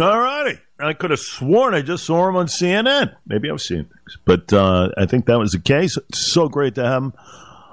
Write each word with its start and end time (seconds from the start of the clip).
All 0.00 0.20
righty. 0.20 0.58
I 0.78 0.92
could 0.92 1.10
have 1.10 1.20
sworn 1.20 1.72
I 1.74 1.80
just 1.80 2.04
saw 2.04 2.28
him 2.28 2.36
on 2.36 2.48
CNN. 2.48 3.14
Maybe 3.26 3.48
I 3.48 3.52
was 3.52 3.66
seeing 3.66 3.84
things, 3.84 4.18
but 4.26 4.52
uh, 4.52 4.90
I 4.98 5.06
think 5.06 5.24
that 5.26 5.38
was 5.38 5.52
the 5.52 5.58
case. 5.58 5.96
It's 5.96 6.32
so 6.32 6.48
great 6.48 6.74
to 6.74 6.84
have 6.84 7.02
him 7.02 7.12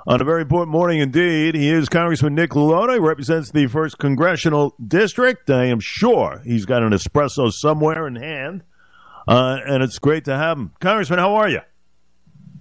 on 0.08 0.22
a 0.22 0.24
very 0.24 0.44
important 0.44 0.72
morning 0.72 1.00
indeed. 1.00 1.54
He 1.56 1.70
is 1.70 1.90
Congressman 1.90 2.34
Nick 2.34 2.52
LaLota. 2.52 2.94
He 2.94 3.00
represents 3.00 3.52
the 3.52 3.68
first 3.68 3.98
congressional 3.98 4.74
district. 4.86 5.50
I 5.50 5.66
am 5.66 5.82
sure 5.82 6.42
he's 6.46 6.66
got 6.66 6.82
an 6.82 6.92
espresso 6.92 7.52
somewhere 7.52 8.08
in 8.08 8.16
hand, 8.16 8.64
uh, 9.28 9.58
and 9.66 9.84
it's 9.84 10.00
great 10.00 10.24
to 10.26 10.38
have 10.38 10.58
him. 10.58 10.72
Congressman, 10.80 11.20
how 11.20 11.36
are 11.36 11.50
you? 11.50 11.60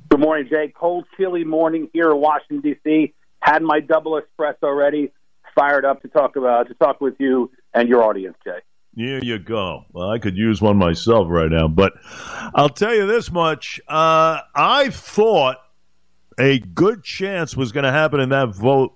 Good 0.08 0.20
morning, 0.20 0.48
Jay. 0.50 0.72
Cold, 0.74 1.06
chilly 1.16 1.44
morning 1.44 1.88
here 1.92 2.10
in 2.10 2.20
Washington 2.20 2.60
D.C. 2.62 3.14
Had 3.38 3.62
my 3.62 3.78
double 3.78 4.20
espresso 4.20 4.76
ready, 4.76 5.12
fired 5.54 5.84
up 5.84 6.02
to 6.02 6.08
talk 6.08 6.34
about 6.34 6.66
to 6.66 6.74
talk 6.74 7.00
with 7.00 7.14
you 7.20 7.52
and 7.72 7.88
your 7.88 8.02
audience, 8.02 8.36
Jay. 8.44 8.58
Here 8.94 9.20
you 9.22 9.38
go. 9.38 9.86
Well, 9.92 10.10
I 10.10 10.18
could 10.18 10.36
use 10.36 10.60
one 10.60 10.76
myself 10.76 11.26
right 11.30 11.50
now, 11.50 11.66
but 11.66 11.94
I'll 12.54 12.68
tell 12.68 12.94
you 12.94 13.06
this 13.06 13.30
much: 13.30 13.80
uh, 13.88 14.40
I 14.54 14.90
thought 14.90 15.58
a 16.38 16.58
good 16.58 17.02
chance 17.02 17.56
was 17.56 17.72
going 17.72 17.84
to 17.84 17.92
happen 17.92 18.20
in 18.20 18.28
that 18.30 18.54
vote 18.54 18.92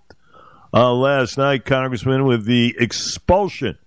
uh, 0.74 0.92
last 0.92 1.38
night, 1.38 1.64
Congressman, 1.64 2.26
with 2.26 2.44
the 2.44 2.74
expulsion 2.78 3.78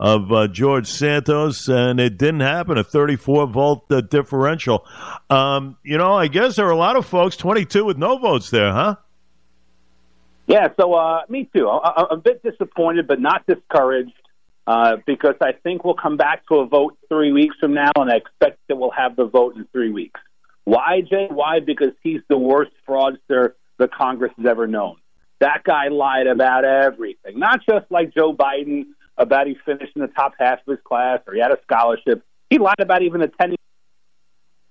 of 0.00 0.32
uh, 0.32 0.48
George 0.48 0.88
Santos, 0.88 1.68
and 1.68 2.00
it 2.00 2.16
didn't 2.16 2.40
happen. 2.40 2.78
A 2.78 2.84
34 2.84 3.46
vote 3.46 3.82
uh, 3.90 4.00
differential. 4.00 4.86
Um, 5.30 5.76
you 5.84 5.98
know, 5.98 6.14
I 6.14 6.28
guess 6.28 6.56
there 6.56 6.66
are 6.66 6.72
a 6.72 6.76
lot 6.76 6.96
of 6.96 7.06
folks, 7.06 7.36
22 7.36 7.84
with 7.84 7.98
no 7.98 8.18
votes 8.18 8.50
there, 8.50 8.72
huh? 8.72 8.96
Yeah, 10.46 10.68
so 10.80 10.94
uh, 10.94 11.22
me 11.28 11.48
too. 11.54 11.68
I, 11.68 12.00
am 12.00 12.06
a 12.10 12.16
bit 12.16 12.42
disappointed, 12.42 13.06
but 13.06 13.20
not 13.20 13.46
discouraged. 13.46 14.12
Uh, 14.66 14.96
because 15.06 15.34
I 15.40 15.52
think 15.52 15.84
we'll 15.84 15.94
come 15.94 16.16
back 16.16 16.46
to 16.46 16.56
a 16.56 16.66
vote 16.66 16.96
three 17.08 17.32
weeks 17.32 17.56
from 17.58 17.74
now, 17.74 17.90
and 17.96 18.10
I 18.10 18.16
expect 18.16 18.58
that 18.68 18.76
we'll 18.76 18.92
have 18.92 19.16
the 19.16 19.24
vote 19.24 19.56
in 19.56 19.66
three 19.72 19.90
weeks. 19.90 20.20
Why, 20.64 21.00
Jay? 21.00 21.26
Why? 21.28 21.58
Because 21.60 21.92
he's 22.02 22.20
the 22.28 22.38
worst 22.38 22.70
fraudster 22.88 23.54
the 23.78 23.88
Congress 23.88 24.32
has 24.36 24.46
ever 24.46 24.68
known. 24.68 24.96
That 25.40 25.64
guy 25.64 25.88
lied 25.88 26.28
about 26.28 26.64
everything, 26.64 27.40
not 27.40 27.60
just 27.68 27.90
like 27.90 28.14
Joe 28.14 28.32
Biden 28.32 28.84
about 29.18 29.48
he 29.48 29.56
finished 29.66 29.92
in 29.96 30.02
the 30.02 30.08
top 30.08 30.34
half 30.38 30.60
of 30.60 30.70
his 30.70 30.78
class 30.84 31.18
or 31.26 31.34
he 31.34 31.40
had 31.40 31.50
a 31.50 31.58
scholarship. 31.64 32.24
He 32.48 32.58
lied 32.58 32.80
about 32.80 33.02
even 33.02 33.22
attending 33.22 33.58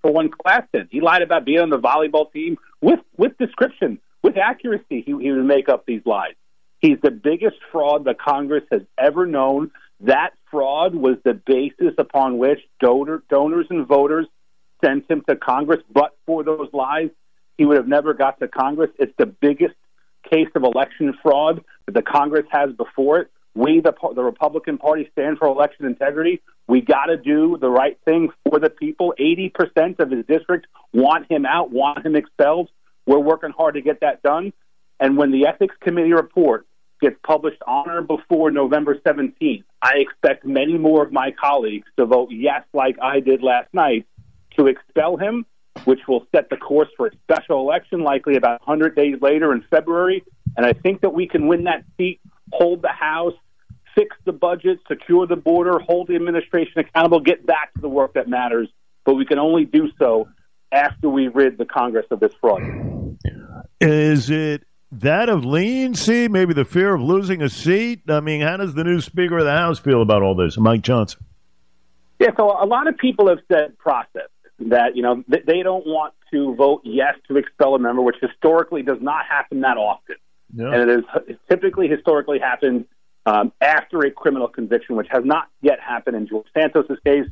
for 0.02 0.12
one 0.12 0.30
class. 0.30 0.64
In. 0.74 0.88
He 0.90 1.02
lied 1.02 1.22
about 1.22 1.46
being 1.46 1.60
on 1.60 1.70
the 1.70 1.80
volleyball 1.80 2.32
team 2.32 2.58
with 2.82 3.00
with 3.18 3.38
description, 3.38 4.00
with 4.24 4.38
accuracy. 4.38 5.04
He, 5.06 5.18
he 5.20 5.32
would 5.32 5.46
make 5.46 5.70
up 5.70 5.86
these 5.86 6.02
lies. 6.06 6.36
He's 6.80 6.98
the 7.04 7.12
biggest 7.12 7.58
fraud 7.72 8.06
the 8.06 8.16
Congress 8.16 8.64
has 8.72 8.82
ever 8.98 9.26
known. 9.26 9.72
That 10.02 10.32
fraud 10.50 10.96
was 10.96 11.18
the 11.24 11.34
basis 11.34 11.94
upon 11.98 12.38
which 12.38 12.60
donor, 12.80 13.24
donors 13.30 13.68
and 13.70 13.88
voters 13.88 14.26
sent 14.84 15.10
him 15.10 15.24
to 15.30 15.36
Congress. 15.36 15.82
But 15.92 16.18
for 16.26 16.44
those 16.44 16.70
lies, 16.74 17.10
he 17.58 17.66
would 17.66 17.78
have 17.78 17.88
never 17.88 18.14
got 18.14 18.40
to 18.40 18.48
Congress. 18.48 18.90
It's 18.98 19.14
the 19.18 19.28
biggest 19.28 19.76
case 20.30 20.48
of 20.56 20.64
election 20.64 21.14
fraud 21.22 21.64
that 21.86 21.94
the 21.94 22.02
Congress 22.02 22.46
has 22.52 22.72
before 22.74 23.20
it. 23.20 23.32
We, 23.54 23.82
the, 23.82 23.94
the 24.16 24.24
Republican 24.24 24.78
Party, 24.78 25.10
stand 25.12 25.38
for 25.38 25.48
election 25.48 25.86
integrity. 25.86 26.42
We 26.68 26.82
got 26.82 27.06
to 27.06 27.18
do 27.18 27.58
the 27.60 27.70
right 27.70 28.00
thing 28.06 28.30
for 28.50 28.60
the 28.60 28.70
people. 28.70 29.14
80% 29.20 30.00
of 30.00 30.10
his 30.10 30.26
district 30.26 30.68
want 30.94 31.30
him 31.30 31.46
out, 31.46 31.70
want 31.70 32.06
him 32.06 32.16
expelled. 32.16 32.70
We're 33.06 33.20
working 33.20 33.52
hard 33.52 33.76
to 33.76 33.82
get 33.82 34.00
that 34.02 34.24
done. 34.24 34.54
And 35.00 35.18
when 35.18 35.32
the 35.32 35.48
Ethics 35.48 35.76
Committee 35.82 36.14
report 36.14 36.66
gets 37.02 37.18
published 37.24 37.62
on 37.68 37.90
or 37.90 38.02
before 38.02 38.52
November 38.52 38.96
17th, 38.96 39.64
I 39.82 39.98
expect 39.98 40.46
many 40.46 40.78
more 40.78 41.04
of 41.04 41.12
my 41.12 41.32
colleagues 41.32 41.88
to 41.98 42.06
vote 42.06 42.30
yes, 42.32 42.64
like 42.74 42.98
I 43.02 43.20
did 43.20 43.42
last 43.42 43.74
night, 43.74 44.06
to 44.58 44.68
expel 44.68 45.18
him, 45.18 45.46
which 45.86 46.02
will 46.08 46.26
set 46.34 46.50
the 46.50 46.58
course 46.58 46.90
for 46.96 47.08
a 47.08 47.12
special 47.24 47.60
election, 47.60 48.02
likely 48.02 48.36
about 48.36 48.62
100 48.66 48.96
days 48.96 49.16
later 49.22 49.52
in 49.54 49.64
February. 49.70 50.24
And 50.56 50.66
I 50.66 50.74
think 50.74 51.02
that 51.02 51.14
we 51.14 51.28
can 51.28 51.48
win 51.48 51.64
that 51.64 51.84
seat, 51.98 52.20
hold 52.52 52.82
the 52.82 52.90
House, 52.90 53.34
fix 53.96 54.16
the 54.26 54.34
budget, 54.34 54.80
secure 54.88 55.26
the 55.26 55.36
border, 55.36 55.80
hold 55.80 56.08
the 56.08 56.16
administration 56.16 56.80
accountable, 56.80 57.20
get 57.20 57.46
back 57.46 57.74
to 57.74 57.82
the 57.82 57.90
work 57.90 58.14
that 58.14 58.28
matters. 58.28 58.70
But 59.06 59.16
we 59.16 59.26
can 59.26 59.40
only 59.40 59.66
do 59.66 59.90
so 59.98 60.30
after 60.72 61.10
we 61.10 61.28
rid 61.28 61.58
the 61.58 61.66
Congress 61.66 62.06
of 62.12 62.20
this 62.20 62.34
fraud. 62.40 62.62
Is 63.80 64.30
it 64.30 64.64
that 64.92 65.30
of 65.30 65.46
leniency, 65.46 66.28
maybe 66.28 66.54
the 66.54 66.66
fear 66.66 66.94
of 66.94 67.02
losing 67.02 67.42
a 67.42 67.50
seat? 67.50 68.02
I 68.10 68.20
mean, 68.20 68.42
how 68.42 68.58
does 68.58 68.74
the 68.74 68.84
new 68.84 69.00
Speaker 69.02 69.38
of 69.38 69.46
the 69.46 69.52
House 69.52 69.80
feel 69.80 70.02
about 70.02 70.22
all 70.22 70.36
this, 70.36 70.58
Mike 70.58 70.82
Johnson? 70.82 71.24
Yeah, 72.20 72.30
so 72.38 72.52
a 72.52 72.66
lot 72.66 72.88
of 72.88 72.98
people 72.98 73.30
have 73.30 73.40
said 73.52 73.78
process 73.78 74.30
that 74.60 74.96
you 74.96 75.02
know 75.02 75.24
they 75.28 75.64
don't 75.64 75.88
want 75.88 76.14
to 76.32 76.54
vote 76.56 76.82
yes 76.84 77.16
to 77.28 77.38
expel 77.38 77.74
a 77.74 77.80
member, 77.80 78.02
which 78.02 78.18
historically 78.22 78.84
does 78.84 79.00
not 79.02 79.26
happen 79.26 79.62
that 79.62 79.78
often, 79.78 80.18
yeah. 80.54 80.72
and 80.72 80.90
it 80.90 81.00
is 81.00 81.36
typically 81.50 81.88
historically 81.88 82.38
happened 82.38 82.86
um, 83.26 83.52
after 83.60 84.02
a 84.02 84.12
criminal 84.12 84.48
conviction, 84.48 84.96
which 84.96 85.08
has 85.10 85.24
not 85.26 85.48
yet 85.62 85.80
happened 85.80 86.16
in 86.16 86.28
George 86.28 86.46
Santos's 86.56 87.00
case. 87.04 87.26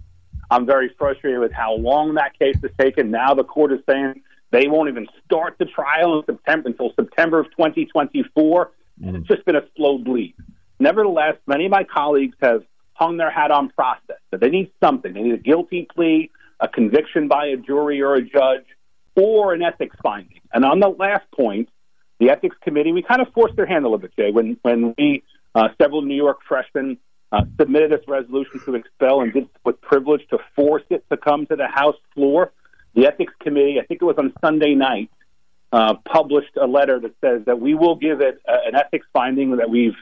I'm 0.52 0.66
very 0.66 0.92
frustrated 0.98 1.40
with 1.40 1.52
how 1.52 1.76
long 1.76 2.16
that 2.16 2.38
case 2.40 2.58
has 2.64 2.72
taken. 2.80 3.12
Now 3.12 3.36
the 3.36 3.44
court 3.44 3.72
is 3.72 3.80
saying 3.88 4.24
they 4.52 4.68
won't 4.68 4.90
even 4.90 5.08
start 5.26 5.56
the 5.60 5.66
trial 5.66 6.20
in 6.20 6.26
September 6.26 6.70
until 6.70 6.92
September 6.96 7.40
of 7.40 7.48
2024. 7.52 8.72
And 9.04 9.16
it's 9.16 9.28
just 9.28 9.46
been 9.46 9.56
a 9.56 9.64
slow 9.78 9.98
bleed. 9.98 10.36
Nevertheless, 10.80 11.36
many 11.48 11.66
of 11.66 11.72
my 11.72 11.84
colleagues 11.84 12.36
have 12.42 12.64
hung 12.94 13.18
their 13.18 13.32
hat 13.32 13.52
on 13.52 13.70
process. 13.70 14.18
That 14.32 14.42
they 14.42 14.50
need 14.50 14.72
something. 14.84 15.14
They 15.14 15.22
need 15.22 15.34
a 15.34 15.38
guilty 15.38 15.88
plea, 15.94 16.32
a 16.60 16.68
conviction 16.68 17.28
by 17.28 17.48
a 17.48 17.58
jury 17.58 18.02
or 18.02 18.16
a 18.16 18.22
judge, 18.22 18.66
or 19.16 19.54
an 19.54 19.62
ethics 19.62 19.96
finding. 20.04 20.42
And 20.54 20.66
on 20.66 20.80
the 20.80 20.90
last 20.90 21.30
point, 21.32 21.70
the 22.20 22.30
ethics 22.30 22.58
committee, 22.62 22.92
we 22.92 23.02
kind 23.02 23.22
of 23.22 23.32
forced 23.34 23.56
their 23.56 23.66
hand 23.66 23.86
a 23.86 23.88
little 23.88 24.00
bit, 24.00 24.16
Jay, 24.18 24.32
when 24.32 24.58
when 24.62 24.94
we 24.98 25.24
uh, 25.56 25.70
several 25.82 26.02
New 26.02 26.16
York 26.16 26.40
freshmen 26.48 26.98
uh, 27.32 27.42
submitted 27.60 27.92
this 27.92 28.06
resolution 28.08 28.60
to 28.66 28.76
expel 28.76 29.22
and 29.22 29.32
did 29.34 29.48
with 29.64 29.80
privilege 29.82 30.22
to 30.30 30.38
force 30.56 30.84
it 30.90 31.06
to 31.10 31.18
come 31.18 31.46
to 31.46 31.56
the 31.56 31.68
House 31.68 31.96
floor 32.14 32.52
the 32.94 33.08
ethics 33.08 33.34
committee, 33.40 33.80
I 33.82 33.86
think 33.86 34.02
it 34.02 34.06
was 34.06 34.18
on 34.18 34.34
Sunday 34.42 34.76
night, 34.76 35.10
uh, 35.72 35.96
published 36.06 36.58
a 36.60 36.66
letter 36.66 37.00
that 37.00 37.14
says 37.22 37.46
that 37.46 37.60
we 37.60 37.76
will 37.76 37.96
give 37.96 38.22
it 38.22 38.42
uh, 38.48 38.58
an 38.66 38.76
ethics 38.76 39.06
finding 39.14 39.58
that 39.58 39.70
we've 39.70 39.96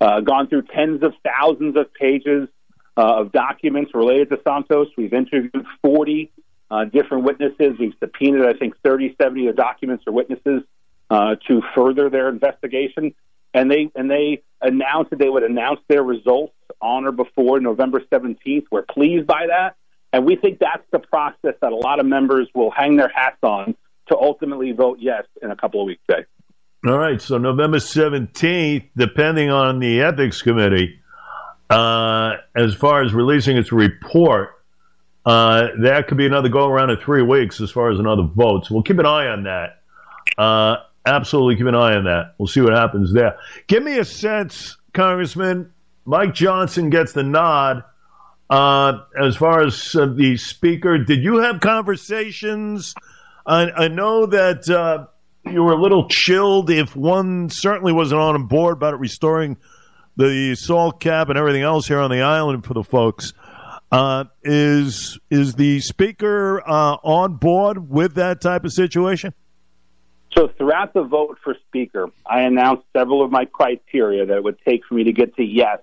uh, 0.00 0.20
gone 0.20 0.48
through 0.48 0.62
tens 0.62 1.02
of 1.02 1.12
thousands 1.24 1.76
of 1.76 1.92
pages 1.94 2.48
uh, 2.96 3.20
of 3.20 3.32
documents 3.32 3.92
related 3.94 4.30
to 4.30 4.40
Santos. 4.46 4.88
We've 4.96 5.12
interviewed 5.12 5.66
40 5.82 6.30
uh, 6.70 6.84
different 6.84 7.24
witnesses. 7.24 7.78
We've 7.78 7.94
subpoenaed, 8.00 8.44
I 8.44 8.58
think, 8.58 8.74
30, 8.84 9.16
70 9.20 9.48
of 9.48 9.56
documents 9.56 10.04
or 10.06 10.12
witnesses 10.12 10.62
uh, 11.10 11.36
to 11.46 11.62
further 11.74 12.10
their 12.10 12.28
investigation. 12.28 13.14
And 13.54 13.70
they 13.70 13.90
and 13.94 14.10
they 14.10 14.42
announced 14.60 15.10
that 15.10 15.18
they 15.18 15.28
would 15.28 15.42
announce 15.42 15.80
their 15.88 16.02
results 16.02 16.54
on 16.80 17.06
or 17.06 17.12
before 17.12 17.60
November 17.60 18.00
17th. 18.12 18.64
We're 18.70 18.82
pleased 18.82 19.26
by 19.26 19.46
that. 19.46 19.76
And 20.12 20.24
we 20.24 20.36
think 20.36 20.58
that's 20.58 20.84
the 20.90 20.98
process 20.98 21.54
that 21.60 21.72
a 21.72 21.76
lot 21.76 22.00
of 22.00 22.06
members 22.06 22.48
will 22.54 22.70
hang 22.70 22.96
their 22.96 23.10
hats 23.14 23.38
on 23.42 23.76
to 24.08 24.16
ultimately 24.16 24.72
vote 24.72 24.98
yes 25.00 25.24
in 25.42 25.50
a 25.50 25.56
couple 25.56 25.80
of 25.82 25.86
weeks. 25.86 26.02
Day. 26.08 26.24
All 26.86 26.96
right. 26.96 27.20
So 27.20 27.38
November 27.38 27.78
17th, 27.78 28.88
depending 28.96 29.50
on 29.50 29.80
the 29.80 30.00
ethics 30.00 30.40
committee, 30.42 31.00
uh, 31.68 32.36
as 32.56 32.74
far 32.74 33.02
as 33.02 33.12
releasing 33.12 33.56
its 33.56 33.72
report, 33.72 34.50
uh, 35.26 35.68
that 35.82 36.06
could 36.08 36.16
be 36.16 36.24
another 36.24 36.48
go 36.48 36.66
around 36.66 36.90
in 36.90 36.96
three 36.96 37.22
weeks 37.22 37.60
as 37.60 37.70
far 37.70 37.90
as 37.90 37.98
another 37.98 38.22
vote. 38.22 38.66
So 38.66 38.74
we'll 38.74 38.84
keep 38.84 38.98
an 38.98 39.06
eye 39.06 39.26
on 39.26 39.42
that. 39.44 39.82
Uh, 40.38 40.76
absolutely 41.04 41.56
keep 41.56 41.66
an 41.66 41.74
eye 41.74 41.96
on 41.96 42.04
that. 42.04 42.34
We'll 42.38 42.46
see 42.46 42.60
what 42.62 42.72
happens 42.72 43.12
there. 43.12 43.36
Give 43.66 43.82
me 43.82 43.98
a 43.98 44.04
sense, 44.04 44.76
Congressman. 44.94 45.72
Mike 46.06 46.32
Johnson 46.32 46.88
gets 46.88 47.12
the 47.12 47.22
nod 47.22 47.84
uh, 48.50 49.00
as 49.20 49.36
far 49.36 49.62
as 49.62 49.94
uh, 49.94 50.06
the 50.06 50.36
speaker, 50.36 50.98
did 50.98 51.22
you 51.22 51.38
have 51.38 51.60
conversations? 51.60 52.94
I, 53.46 53.70
I 53.70 53.88
know 53.88 54.26
that 54.26 54.68
uh, 54.68 55.06
you 55.50 55.62
were 55.62 55.72
a 55.72 55.80
little 55.80 56.08
chilled 56.08 56.70
if 56.70 56.96
one 56.96 57.50
certainly 57.50 57.92
wasn't 57.92 58.20
on 58.20 58.46
board 58.46 58.74
about 58.74 58.98
restoring 58.98 59.56
the 60.16 60.54
salt 60.54 61.00
cap 61.00 61.28
and 61.28 61.38
everything 61.38 61.62
else 61.62 61.86
here 61.86 62.00
on 62.00 62.10
the 62.10 62.22
island 62.22 62.64
for 62.64 62.74
the 62.74 62.82
folks. 62.82 63.32
Uh, 63.90 64.24
is 64.42 65.18
is 65.30 65.54
the 65.54 65.80
speaker 65.80 66.62
uh, 66.68 66.96
on 67.02 67.36
board 67.36 67.88
with 67.88 68.16
that 68.16 68.40
type 68.40 68.64
of 68.64 68.72
situation? 68.72 69.32
So 70.32 70.48
throughout 70.48 70.92
the 70.92 71.04
vote 71.04 71.38
for 71.42 71.56
speaker, 71.68 72.10
I 72.26 72.42
announced 72.42 72.84
several 72.94 73.24
of 73.24 73.30
my 73.30 73.46
criteria 73.46 74.26
that 74.26 74.36
it 74.36 74.44
would 74.44 74.58
take 74.66 74.84
for 74.84 74.94
me 74.94 75.04
to 75.04 75.12
get 75.12 75.34
to 75.36 75.42
yes 75.42 75.78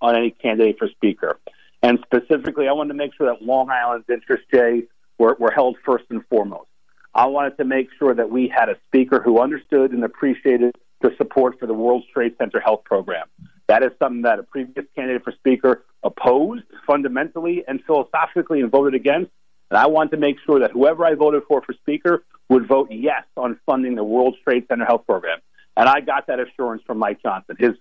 on 0.00 0.16
any 0.16 0.30
candidate 0.30 0.78
for 0.78 0.88
speaker. 0.88 1.38
And 1.84 1.98
specifically, 2.02 2.66
I 2.66 2.72
wanted 2.72 2.94
to 2.94 2.94
make 2.94 3.12
sure 3.14 3.26
that 3.26 3.42
Long 3.42 3.68
Island's 3.68 4.08
interests, 4.08 4.46
Jay, 4.50 4.84
were, 5.18 5.36
were 5.38 5.50
held 5.50 5.76
first 5.84 6.06
and 6.08 6.26
foremost. 6.28 6.70
I 7.14 7.26
wanted 7.26 7.58
to 7.58 7.64
make 7.64 7.88
sure 7.98 8.14
that 8.14 8.30
we 8.30 8.48
had 8.48 8.70
a 8.70 8.76
speaker 8.86 9.20
who 9.20 9.38
understood 9.38 9.90
and 9.90 10.02
appreciated 10.02 10.74
the 11.02 11.10
support 11.18 11.60
for 11.60 11.66
the 11.66 11.74
World 11.74 12.04
Trade 12.10 12.36
Center 12.38 12.58
Health 12.58 12.84
Program. 12.84 13.26
That 13.66 13.82
is 13.82 13.90
something 13.98 14.22
that 14.22 14.38
a 14.38 14.44
previous 14.44 14.86
candidate 14.94 15.24
for 15.24 15.32
speaker 15.32 15.84
opposed 16.02 16.64
fundamentally 16.86 17.64
and 17.68 17.84
philosophically 17.84 18.62
and 18.62 18.70
voted 18.70 18.94
against. 18.94 19.30
And 19.70 19.76
I 19.76 19.86
want 19.86 20.10
to 20.12 20.16
make 20.16 20.36
sure 20.46 20.60
that 20.60 20.70
whoever 20.70 21.04
I 21.04 21.14
voted 21.14 21.42
for 21.46 21.60
for 21.60 21.74
Speaker 21.74 22.24
would 22.48 22.66
vote 22.66 22.88
yes 22.92 23.24
on 23.36 23.60
funding 23.66 23.94
the 23.94 24.04
World 24.04 24.36
Trade 24.42 24.64
Center 24.68 24.86
Health 24.86 25.04
Program. 25.04 25.38
And 25.76 25.86
I 25.86 26.00
got 26.00 26.28
that 26.28 26.40
assurance 26.40 26.82
from 26.86 26.96
Mike 26.96 27.20
Johnson. 27.22 27.56
His 27.58 27.72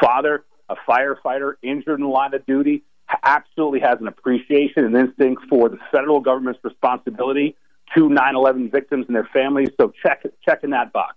father, 0.00 0.44
a 0.68 0.74
firefighter 0.88 1.54
injured 1.62 2.00
in 2.00 2.06
the 2.06 2.10
line 2.10 2.34
of 2.34 2.44
duty, 2.44 2.82
absolutely 3.22 3.80
has 3.80 3.98
an 4.00 4.08
appreciation 4.08 4.84
and 4.84 4.96
instinct 4.96 5.42
for 5.48 5.68
the 5.68 5.78
federal 5.90 6.20
government's 6.20 6.60
responsibility 6.62 7.56
to 7.94 8.08
9/11 8.08 8.70
victims 8.70 9.06
and 9.06 9.16
their 9.16 9.28
families. 9.32 9.70
So 9.80 9.92
check 10.04 10.24
check 10.44 10.64
in 10.64 10.70
that 10.70 10.92
box. 10.92 11.16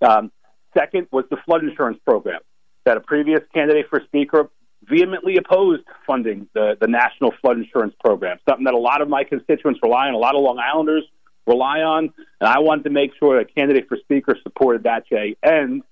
Um, 0.00 0.32
second 0.76 1.08
was 1.10 1.24
the 1.30 1.36
flood 1.44 1.64
insurance 1.64 1.98
program 2.04 2.40
that 2.84 2.96
a 2.96 3.00
previous 3.00 3.40
candidate 3.52 3.86
for 3.90 4.00
speaker 4.06 4.50
vehemently 4.84 5.36
opposed 5.36 5.82
funding 6.06 6.48
the, 6.54 6.76
the 6.80 6.86
national 6.86 7.32
flood 7.40 7.58
insurance 7.58 7.94
program, 8.02 8.38
something 8.48 8.64
that 8.64 8.74
a 8.74 8.78
lot 8.78 9.02
of 9.02 9.08
my 9.08 9.24
constituents 9.24 9.78
rely 9.82 10.08
on, 10.08 10.14
a 10.14 10.18
lot 10.18 10.34
of 10.34 10.42
Long 10.42 10.58
Islanders 10.58 11.04
rely 11.46 11.80
on, 11.80 12.12
and 12.40 12.48
I 12.48 12.60
wanted 12.60 12.84
to 12.84 12.90
make 12.90 13.12
sure 13.18 13.38
that 13.38 13.54
candidate 13.54 13.88
for 13.88 13.98
speaker 13.98 14.36
supported 14.42 14.84
that, 14.84 15.06
Jay. 15.06 15.36
And 15.42 15.82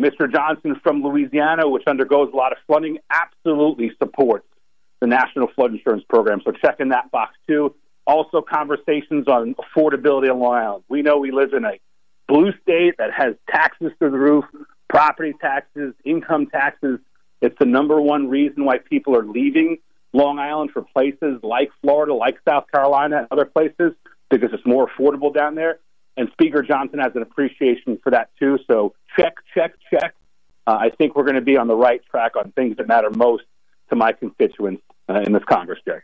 Mr. 0.00 0.32
Johnson 0.32 0.80
from 0.82 1.02
Louisiana, 1.02 1.68
which 1.68 1.84
undergoes 1.86 2.30
a 2.32 2.36
lot 2.36 2.52
of 2.52 2.58
flooding, 2.66 2.98
absolutely 3.10 3.92
supports 3.98 4.46
the 5.02 5.08
National 5.08 5.48
Flood 5.48 5.72
Insurance 5.72 6.04
Program. 6.08 6.40
So 6.44 6.52
check 6.52 6.76
in 6.78 6.90
that 6.90 7.10
box 7.10 7.34
too. 7.48 7.74
Also, 8.06 8.40
conversations 8.40 9.26
on 9.26 9.54
affordability 9.56 10.30
on 10.30 10.38
Long 10.38 10.54
Island. 10.54 10.84
We 10.88 11.02
know 11.02 11.18
we 11.18 11.32
live 11.32 11.52
in 11.54 11.64
a 11.64 11.80
blue 12.28 12.52
state 12.62 12.94
that 12.98 13.10
has 13.12 13.34
taxes 13.50 13.90
through 13.98 14.12
the 14.12 14.18
roof, 14.18 14.44
property 14.88 15.34
taxes, 15.40 15.94
income 16.04 16.46
taxes. 16.46 17.00
It's 17.40 17.56
the 17.58 17.66
number 17.66 18.00
one 18.00 18.28
reason 18.28 18.64
why 18.64 18.78
people 18.78 19.16
are 19.16 19.24
leaving 19.24 19.78
Long 20.12 20.38
Island 20.38 20.70
for 20.70 20.82
places 20.82 21.40
like 21.42 21.70
Florida, 21.80 22.14
like 22.14 22.36
South 22.48 22.66
Carolina, 22.72 23.18
and 23.18 23.26
other 23.32 23.44
places 23.44 23.94
because 24.30 24.50
it's 24.52 24.64
more 24.64 24.88
affordable 24.88 25.34
down 25.34 25.56
there. 25.56 25.80
And 26.16 26.28
Speaker 26.32 26.62
Johnson 26.62 27.00
has 27.00 27.10
an 27.16 27.22
appreciation 27.22 27.98
for 28.04 28.10
that 28.10 28.30
too. 28.38 28.58
So 28.70 28.94
check, 29.18 29.34
check, 29.52 29.74
check. 29.90 30.14
Uh, 30.64 30.78
I 30.80 30.90
think 30.90 31.16
we're 31.16 31.24
going 31.24 31.34
to 31.34 31.40
be 31.40 31.56
on 31.56 31.66
the 31.66 31.74
right 31.74 32.00
track 32.08 32.36
on 32.36 32.52
things 32.52 32.76
that 32.76 32.86
matter 32.86 33.10
most 33.10 33.42
to 33.92 33.96
my 33.96 34.12
constituents 34.12 34.82
uh, 35.08 35.20
in 35.20 35.32
this 35.32 35.42
Congress, 35.44 35.78
Jay. 35.86 35.98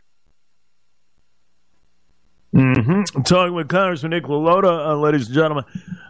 Mm-hmm. 2.55 3.17
I'm 3.17 3.23
talking 3.23 3.53
with 3.53 3.67
Congressman 3.67 4.11
Nick 4.11 4.23
LaLota, 4.25 4.89
uh, 4.89 4.95
ladies 4.95 5.25
and 5.25 5.35
gentlemen. 5.35 5.65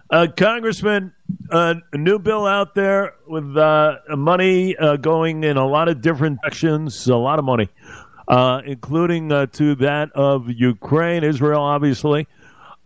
Uh, 0.10 0.28
Congressman, 0.36 1.14
uh, 1.50 1.76
a 1.94 1.98
new 1.98 2.20
bill 2.20 2.46
out 2.46 2.76
there 2.76 3.14
with 3.28 3.56
uh, 3.56 3.98
money 4.10 4.76
uh, 4.76 4.98
going 4.98 5.44
in 5.44 5.56
a 5.56 5.66
lot 5.66 5.88
of 5.88 6.02
different 6.02 6.42
directions, 6.42 7.08
a 7.08 7.16
lot 7.16 7.40
of 7.40 7.46
money, 7.46 7.70
uh, 8.28 8.62
including 8.66 9.30
to 9.30 9.76
that 9.76 10.12
of 10.14 10.50
Ukraine, 10.50 11.24
Israel, 11.24 11.62
obviously. 11.62 12.28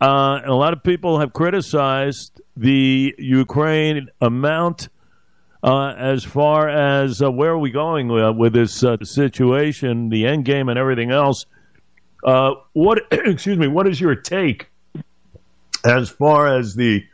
and 0.00 0.46
a 0.46 0.54
lot 0.54 0.72
of 0.72 0.82
people 0.84 1.18
have 1.18 1.32
criticized 1.32 2.40
the 2.56 3.14
Ukraine 3.18 4.08
amount 4.20 4.88
as 5.64 6.24
far 6.24 6.68
as 6.68 7.20
where 7.20 7.52
are 7.52 7.58
we 7.58 7.70
going 7.70 8.08
with 8.36 8.52
this 8.52 8.84
situation, 9.02 10.10
the 10.10 10.26
end 10.26 10.44
game, 10.44 10.68
and 10.68 10.78
everything 10.78 11.10
else. 11.10 11.46
Uh, 12.24 12.54
what 12.72 13.02
excuse 13.12 13.58
me? 13.58 13.68
What 13.68 13.86
is 13.86 14.00
your 14.00 14.14
take 14.14 14.70
as 15.84 16.08
far 16.08 16.58
as 16.58 16.74
the 16.74 17.04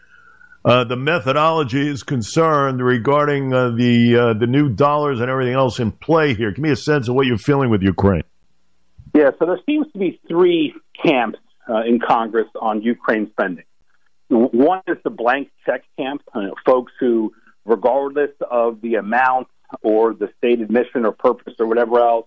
uh, 0.65 0.85
the 0.85 0.97
methodology 0.97 1.89
is 1.89 2.03
concerned 2.03 2.83
regarding 2.83 3.53
uh, 3.53 3.71
the 3.71 4.17
uh, 4.17 4.39
the 4.39 4.47
new 4.47 4.69
dollars 4.69 5.21
and 5.21 5.31
everything 5.31 5.55
else 5.55 5.81
in 5.81 5.91
play 5.91 6.35
here? 6.35 6.53
Give 6.53 6.63
me 6.63 6.71
a 6.71 6.77
sense 6.77 7.09
of 7.09 7.15
what 7.15 7.27
you're 7.27 7.39
feeling 7.39 7.71
with 7.71 7.83
Ukraine. 7.83 8.23
Yeah, 9.15 9.31
so 9.39 9.47
there 9.47 9.59
seems 9.67 9.91
to 9.93 9.99
be 9.99 10.21
three 10.29 10.75
camps 11.03 11.41
uh, 11.69 11.83
in 11.83 11.99
Congress 11.99 12.47
on 12.61 12.83
Ukraine 12.83 13.29
spending. 13.33 13.65
One 14.29 14.83
is 14.87 14.99
the 15.03 15.11
blank 15.11 15.51
check 15.67 15.83
camp, 15.99 16.23
folks 16.65 16.93
who, 17.01 17.33
regardless 17.65 18.31
of 18.51 18.81
the 18.81 18.95
amount 18.97 19.49
or 19.83 20.15
the 20.15 20.31
stated 20.39 20.71
mission 20.71 21.07
or 21.07 21.13
purpose 21.13 21.55
or 21.59 21.67
whatever 21.67 22.01
else, 22.01 22.27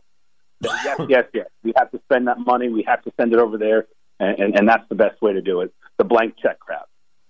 yes, 0.62 1.00
yes, 1.10 1.26
yes. 1.34 1.48
We 1.64 1.74
have 1.78 1.92
to 1.92 2.00
spend 2.06 2.28
that 2.28 2.40
money. 2.40 2.70
We 2.70 2.84
have 2.88 3.02
to 3.04 3.12
send 3.20 3.34
it 3.34 3.40
over 3.40 3.58
there, 3.58 3.88
and, 4.20 4.40
and, 4.40 4.60
and 4.60 4.70
that's 4.70 4.88
the 4.90 4.96
best 4.96 5.22
way 5.22 5.34
to 5.34 5.42
do 5.42 5.62
it. 5.62 5.74
The 5.98 6.04
blank 6.04 6.36
check 6.42 6.60
crowd. 6.60 6.86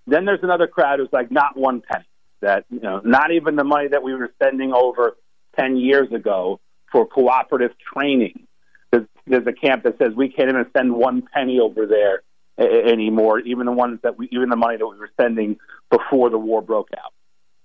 Then 0.08 0.26
there's 0.26 0.44
another 0.44 0.68
crowd 0.68 1.00
who's 1.00 1.10
like 1.12 1.32
not 1.32 1.58
one 1.58 1.82
penny. 1.82 2.06
That 2.42 2.66
you 2.70 2.82
know, 2.82 3.00
not 3.06 3.32
even 3.32 3.56
the 3.56 3.64
money 3.64 3.88
that 3.88 4.04
we 4.04 4.14
were 4.14 4.30
spending 4.36 4.74
over 4.74 5.18
ten 5.58 5.78
years 5.78 6.12
ago 6.12 6.60
for 6.92 7.08
cooperative 7.08 7.72
training. 7.94 8.48
There's, 8.92 9.08
there's 9.26 9.48
a 9.48 9.54
camp 9.54 9.84
that 9.84 9.98
says 9.98 10.14
we 10.16 10.30
can't 10.30 10.50
even 10.50 10.66
send 10.76 10.94
one 10.94 11.24
penny 11.34 11.60
over 11.60 11.86
there 11.86 12.22
anymore, 12.60 13.40
even 13.40 13.66
the 13.66 13.72
ones 13.72 14.00
that 14.04 14.18
we, 14.18 14.30
even 14.32 14.50
the 14.50 14.56
money 14.56 14.78
that 14.78 14.86
we 14.86 14.98
were 14.98 15.10
spending 15.12 15.58
before 15.90 16.30
the 16.30 16.38
war 16.38 16.62
broke 16.62 16.90
out. 16.94 17.14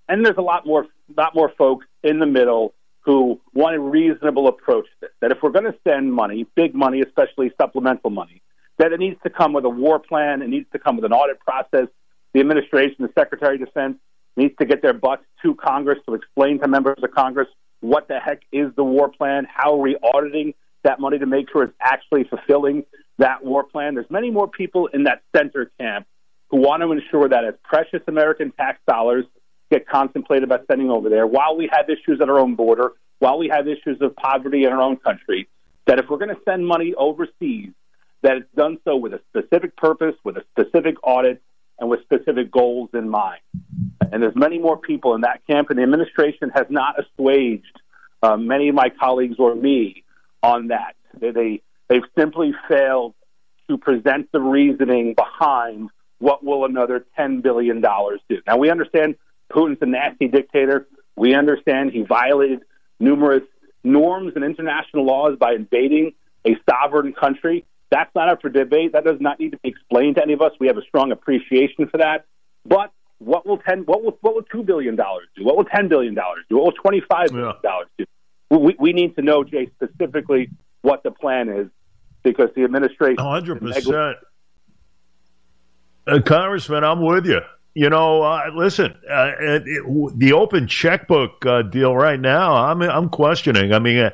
And 0.09 0.25
there's 0.25 0.37
a 0.37 0.41
lot 0.41 0.65
more, 0.65 0.87
lot 1.15 1.35
more 1.35 1.53
folks 1.57 1.85
in 2.03 2.19
the 2.19 2.25
middle 2.25 2.73
who 3.01 3.39
want 3.53 3.75
a 3.75 3.79
reasonable 3.79 4.47
approach 4.47 4.85
to 4.85 4.91
this. 5.01 5.11
That 5.21 5.31
if 5.31 5.37
we're 5.41 5.51
going 5.51 5.71
to 5.71 5.77
spend 5.77 6.11
money, 6.11 6.45
big 6.55 6.75
money, 6.75 7.01
especially 7.01 7.51
supplemental 7.61 8.09
money, 8.09 8.41
that 8.79 8.91
it 8.91 8.99
needs 8.99 9.17
to 9.23 9.29
come 9.29 9.53
with 9.53 9.65
a 9.65 9.69
war 9.69 9.99
plan, 9.99 10.41
it 10.41 10.49
needs 10.49 10.65
to 10.73 10.79
come 10.79 10.95
with 10.95 11.05
an 11.05 11.13
audit 11.13 11.39
process. 11.39 11.87
The 12.33 12.39
administration, 12.39 12.95
the 12.99 13.11
Secretary 13.17 13.55
of 13.55 13.65
Defense, 13.65 13.97
needs 14.35 14.55
to 14.59 14.65
get 14.65 14.81
their 14.81 14.93
butts 14.93 15.23
to 15.43 15.53
Congress 15.55 15.99
to 16.07 16.15
explain 16.15 16.59
to 16.59 16.67
members 16.67 16.97
of 17.01 17.11
Congress 17.11 17.47
what 17.81 18.07
the 18.07 18.19
heck 18.19 18.41
is 18.51 18.73
the 18.75 18.83
war 18.83 19.09
plan, 19.09 19.47
how 19.49 19.73
are 19.73 19.79
we 19.79 19.95
auditing 20.03 20.53
that 20.83 20.99
money 20.99 21.19
to 21.19 21.25
make 21.25 21.49
sure 21.51 21.63
it's 21.63 21.73
actually 21.81 22.23
fulfilling 22.23 22.83
that 23.17 23.43
war 23.43 23.63
plan. 23.63 23.95
There's 23.95 24.09
many 24.09 24.31
more 24.31 24.47
people 24.47 24.87
in 24.87 25.03
that 25.03 25.21
center 25.35 25.71
camp 25.79 26.07
who 26.49 26.57
want 26.57 26.81
to 26.81 26.91
ensure 26.91 27.27
that 27.29 27.43
as 27.43 27.53
precious 27.63 28.01
American 28.07 28.51
tax 28.51 28.79
dollars 28.87 29.25
get 29.69 29.87
contemplated 29.87 30.43
about 30.43 30.65
sending 30.67 30.89
over 30.89 31.09
there 31.09 31.27
while 31.27 31.55
we 31.55 31.69
have 31.71 31.89
issues 31.89 32.19
at 32.21 32.29
our 32.29 32.39
own 32.39 32.55
border, 32.55 32.93
while 33.19 33.37
we 33.37 33.49
have 33.49 33.67
issues 33.67 34.01
of 34.01 34.15
poverty 34.15 34.63
in 34.63 34.71
our 34.71 34.81
own 34.81 34.97
country, 34.97 35.47
that 35.85 35.99
if 35.99 36.09
we're 36.09 36.17
going 36.17 36.35
to 36.35 36.41
send 36.45 36.65
money 36.65 36.93
overseas, 36.95 37.71
that 38.21 38.37
it's 38.37 38.55
done 38.55 38.77
so 38.83 38.95
with 38.95 39.13
a 39.13 39.21
specific 39.29 39.75
purpose, 39.77 40.15
with 40.23 40.37
a 40.37 40.43
specific 40.51 40.95
audit, 41.03 41.41
and 41.79 41.89
with 41.89 42.01
specific 42.01 42.51
goals 42.51 42.89
in 42.93 43.09
mind. 43.09 43.39
And 44.11 44.21
there's 44.21 44.35
many 44.35 44.59
more 44.59 44.77
people 44.77 45.15
in 45.15 45.21
that 45.21 45.41
camp, 45.47 45.69
and 45.69 45.79
the 45.79 45.83
administration 45.83 46.49
has 46.53 46.65
not 46.69 46.95
assuaged 46.99 47.79
uh, 48.21 48.35
many 48.35 48.69
of 48.69 48.75
my 48.75 48.89
colleagues 48.89 49.37
or 49.39 49.55
me 49.55 50.03
on 50.43 50.67
that. 50.67 50.95
They, 51.19 51.31
they 51.31 51.61
they've 51.87 52.03
simply 52.17 52.53
failed 52.67 53.13
to 53.69 53.77
present 53.77 54.31
the 54.31 54.41
reasoning 54.41 55.13
behind 55.13 55.89
what 56.17 56.43
will 56.43 56.65
another 56.65 57.05
$10 57.17 57.41
billion 57.41 57.81
do. 57.81 58.41
Now, 58.45 58.57
we 58.57 58.69
understand 58.69 59.15
Putin's 59.51 59.77
a 59.81 59.85
nasty 59.85 60.27
dictator. 60.27 60.87
We 61.15 61.35
understand 61.35 61.91
he 61.91 62.03
violated 62.03 62.61
numerous 62.99 63.43
norms 63.83 64.33
and 64.35 64.43
international 64.43 65.05
laws 65.05 65.37
by 65.39 65.53
invading 65.53 66.13
a 66.45 66.55
sovereign 66.69 67.13
country. 67.13 67.65
That's 67.91 68.13
not 68.15 68.29
up 68.29 68.41
for 68.41 68.49
debate. 68.49 68.93
That 68.93 69.03
does 69.03 69.19
not 69.19 69.39
need 69.39 69.51
to 69.51 69.57
be 69.57 69.69
explained 69.69 70.17
to 70.17 70.23
any 70.23 70.33
of 70.33 70.41
us. 70.41 70.51
We 70.59 70.67
have 70.67 70.77
a 70.77 70.83
strong 70.83 71.11
appreciation 71.11 71.87
for 71.87 71.97
that. 71.97 72.25
But 72.65 72.91
what 73.17 73.45
will 73.47 73.57
ten? 73.57 73.79
What 73.79 74.03
will 74.03 74.17
what 74.21 74.35
will 74.35 74.43
two 74.43 74.63
billion 74.63 74.95
dollars 74.95 75.27
do? 75.35 75.43
What 75.43 75.57
will 75.57 75.65
ten 75.65 75.87
billion 75.87 76.13
dollars 76.13 76.45
do? 76.49 76.57
What 76.57 76.65
will 76.65 76.71
twenty 76.73 77.01
five 77.09 77.29
billion 77.29 77.55
dollars 77.63 77.87
do? 77.97 78.05
We, 78.51 78.75
we 78.79 78.93
need 78.93 79.15
to 79.15 79.21
know, 79.21 79.43
Jay, 79.43 79.69
specifically 79.75 80.49
what 80.81 81.03
the 81.03 81.11
plan 81.11 81.49
is, 81.49 81.67
because 82.23 82.49
the 82.55 82.63
administration. 82.63 83.17
Hundred 83.17 83.59
percent. 83.59 84.17
Uh, 86.07 86.21
Congressman, 86.21 86.83
I'm 86.83 87.01
with 87.01 87.25
you 87.25 87.41
you 87.79 87.89
know, 87.89 88.23
uh, 88.23 88.51
listen, 88.53 88.93
uh, 89.09 89.31
it, 89.39 89.63
it, 89.65 90.19
the 90.19 90.33
open 90.33 90.67
checkbook 90.67 91.45
uh, 91.45 91.61
deal 91.61 91.95
right 91.95 92.19
now, 92.19 92.53
I'm 92.53 92.81
I'm 92.81 93.07
questioning. 93.07 93.71
I 93.71 93.79
mean, 93.79 93.99
uh, 93.99 94.11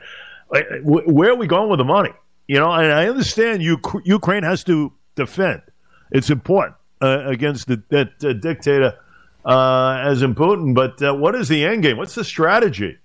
where 0.84 1.32
are 1.32 1.36
we 1.36 1.48
going 1.48 1.72
with 1.72 1.80
the 1.80 1.84
money? 1.84 2.12
You 2.48 2.60
know, 2.60 2.72
and 2.72 2.94
I 2.94 3.08
understand 3.08 3.64
Ukraine 3.64 4.44
has 4.44 4.64
to 4.66 4.94
defend. 5.16 5.64
It's 6.12 6.30
important 6.30 6.76
uh, 7.02 7.26
against 7.26 7.68
the, 7.68 7.82
that 7.90 8.24
uh, 8.24 8.34
dictator 8.34 9.00
as 9.48 10.22
in 10.22 10.36
Putin. 10.36 10.76
But 10.76 11.18
what 11.18 11.34
is 11.34 11.48
the 11.48 11.66
end 11.66 11.82
game? 11.82 11.98
What's 11.98 12.14
the 12.14 12.24
strategy? 12.24 13.00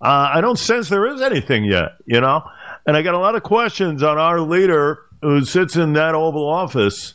I 0.00 0.40
don't 0.40 0.56
sense 0.56 0.88
there 0.88 1.08
is 1.08 1.20
anything 1.20 1.64
yet. 1.64 1.96
You 2.06 2.20
know, 2.20 2.48
and 2.86 2.96
I 2.96 3.02
got 3.02 3.14
a 3.16 3.18
lot 3.18 3.34
of 3.34 3.42
questions 3.42 4.04
on 4.04 4.18
our 4.18 4.38
leader 4.38 5.00
who 5.20 5.44
sits 5.44 5.74
in 5.74 5.94
that 5.94 6.14
Oval 6.14 6.48
Office 6.48 7.14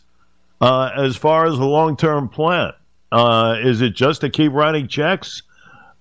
uh, 0.59 0.91
as 0.97 1.15
far 1.15 1.45
as 1.45 1.57
the 1.57 1.65
long 1.65 1.95
term 1.95 2.27
plan. 2.27 2.73
Uh, 3.11 3.57
is 3.61 3.81
it 3.81 3.95
just 3.95 4.21
to 4.21 4.29
keep 4.29 4.51
writing 4.53 4.87
checks? 4.87 5.43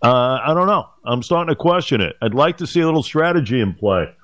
Uh, 0.02 0.38
I 0.45 0.55
don't 0.55 0.67
know. 0.67 0.88
I'm 1.05 1.23
starting 1.23 1.49
to 1.49 1.57
question 1.57 2.00
it. 2.00 2.17
I'd 2.23 2.35
like 2.35 2.59
to 2.59 2.67
see 2.67 2.81
a 2.81 2.87
little 2.87 3.02
strategy 3.02 3.61
in 3.61 3.75
play. 3.75 4.14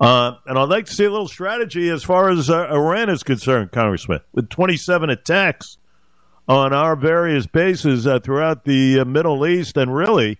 Uh, 0.00 0.32
and 0.46 0.58
I'd 0.58 0.68
like 0.68 0.86
to 0.86 0.92
see 0.92 1.04
a 1.04 1.10
little 1.10 1.28
strategy 1.28 1.88
as 1.88 2.04
far 2.04 2.28
as 2.28 2.50
uh, 2.50 2.68
Iran 2.70 3.08
is 3.08 3.22
concerned, 3.22 3.72
Congressman, 3.72 4.20
with 4.32 4.50
27 4.50 5.08
attacks 5.08 5.78
on 6.48 6.72
our 6.72 6.94
various 6.94 7.46
bases 7.46 8.06
uh, 8.06 8.20
throughout 8.20 8.64
the 8.64 9.04
Middle 9.04 9.46
East 9.46 9.76
and 9.76 9.94
really 9.94 10.38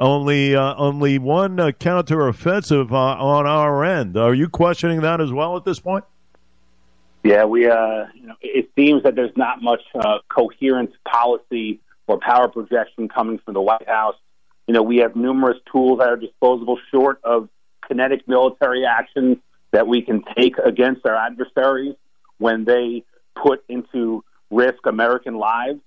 only 0.00 0.56
uh, 0.56 0.74
only 0.76 1.18
one 1.18 1.60
uh, 1.60 1.66
counteroffensive 1.68 2.90
uh, 2.90 2.94
on 2.94 3.46
our 3.46 3.84
end. 3.84 4.16
Are 4.16 4.34
you 4.34 4.48
questioning 4.48 5.02
that 5.02 5.20
as 5.20 5.30
well 5.30 5.56
at 5.56 5.64
this 5.64 5.78
point? 5.78 6.04
Yeah, 7.22 7.44
we. 7.44 7.66
Uh, 7.66 8.06
you 8.14 8.26
know, 8.26 8.34
it 8.40 8.70
seems 8.76 9.02
that 9.02 9.14
there's 9.14 9.36
not 9.36 9.62
much 9.62 9.82
uh, 9.94 10.18
coherent 10.28 10.90
policy 11.04 11.80
or 12.06 12.18
power 12.18 12.48
projection 12.48 13.08
coming 13.08 13.38
from 13.38 13.54
the 13.54 13.60
White 13.60 13.88
House. 13.88 14.16
You 14.66 14.74
know, 14.74 14.82
we 14.82 14.98
have 14.98 15.16
numerous 15.16 15.58
tools 15.70 16.00
at 16.00 16.08
our 16.08 16.16
disposal, 16.16 16.78
short 16.90 17.20
of 17.24 17.48
kinetic 17.86 18.26
military 18.26 18.86
action 18.86 19.40
that 19.72 19.86
we 19.86 20.02
can 20.02 20.22
take 20.36 20.58
against 20.58 21.06
our 21.06 21.14
adversaries 21.14 21.94
when 22.38 22.64
they 22.64 23.04
put 23.34 23.64
into 23.68 24.24
risk 24.50 24.86
American 24.86 25.34
lives. 25.34 25.80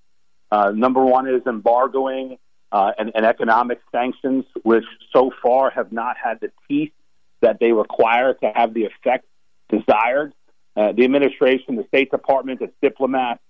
Uh, 0.51 0.71
number 0.71 1.03
one 1.03 1.27
is 1.27 1.41
embargoing 1.47 2.37
uh, 2.71 2.91
and, 2.97 3.11
and 3.15 3.25
economic 3.25 3.79
sanctions, 3.91 4.45
which 4.63 4.85
so 5.11 5.31
far 5.41 5.71
have 5.71 5.91
not 5.91 6.15
had 6.17 6.39
the 6.39 6.51
teeth 6.67 6.91
that 7.41 7.59
they 7.59 7.71
require 7.71 8.33
to 8.35 8.51
have 8.53 8.73
the 8.73 8.85
effect 8.85 9.25
desired. 9.69 10.33
Uh, 10.75 10.91
the 10.91 11.03
administration, 11.03 11.75
the 11.75 11.85
State 11.87 12.09
Department, 12.09 12.61
its 12.61 12.73
diplomats 12.81 13.41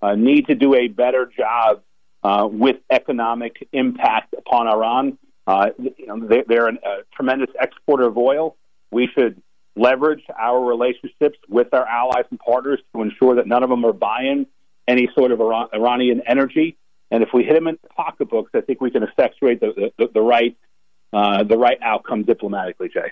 uh, 0.00 0.14
need 0.14 0.46
to 0.46 0.54
do 0.54 0.74
a 0.74 0.88
better 0.88 1.26
job 1.26 1.82
uh, 2.22 2.48
with 2.50 2.76
economic 2.90 3.68
impact 3.72 4.34
upon 4.36 4.66
Iran. 4.66 5.18
Uh, 5.46 5.70
you 5.78 6.06
know, 6.06 6.26
they, 6.26 6.42
they're 6.46 6.68
a 6.68 7.02
tremendous 7.14 7.50
exporter 7.60 8.04
of 8.04 8.16
oil. 8.16 8.56
We 8.90 9.08
should 9.14 9.42
leverage 9.76 10.22
our 10.38 10.62
relationships 10.62 11.38
with 11.48 11.72
our 11.72 11.86
allies 11.86 12.24
and 12.30 12.38
partners 12.38 12.80
to 12.94 13.02
ensure 13.02 13.36
that 13.36 13.46
none 13.46 13.62
of 13.62 13.70
them 13.70 13.84
are 13.84 13.92
buying 13.92 14.46
any 14.88 15.08
sort 15.16 15.32
of 15.32 15.40
Iran, 15.40 15.68
Iranian 15.74 16.22
energy. 16.26 16.76
And 17.10 17.22
if 17.22 17.30
we 17.32 17.44
hit 17.44 17.54
them 17.54 17.66
in 17.66 17.78
the 17.82 17.88
pocketbooks, 17.88 18.50
I 18.54 18.60
think 18.60 18.80
we 18.80 18.90
can 18.90 19.02
effectuate 19.02 19.60
the, 19.60 19.90
the, 19.98 20.10
the 20.12 20.20
right 20.20 20.56
uh, 21.12 21.42
the 21.42 21.58
right 21.58 21.78
outcome 21.82 22.22
diplomatically, 22.22 22.88
Jay. 22.88 23.10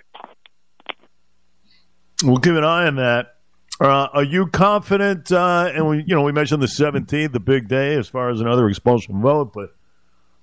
We'll 2.23 2.39
keep 2.39 2.55
an 2.55 2.63
eye 2.63 2.87
on 2.87 2.97
that. 2.97 3.38
Uh, 3.81 4.09
are 4.13 4.25
you 4.25 4.47
confident? 4.47 5.31
Uh, 5.31 5.71
and 5.73 5.89
we, 5.89 5.99
you 5.99 6.15
know, 6.15 6.23
we 6.23 6.33
mentioned 6.33 6.63
the 6.63 6.67
17th, 6.67 7.33
the 7.33 7.41
big 7.41 7.69
day, 7.69 7.95
as 7.95 8.09
far 8.09 8.31
as 8.31 8.41
another 8.41 8.69
expulsion 8.69 9.21
vote. 9.21 9.53
But 9.53 9.75